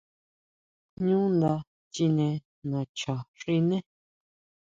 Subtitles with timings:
[1.03, 1.51] ʼÑú nda
[1.93, 2.27] chine
[2.69, 3.77] nacha xiné.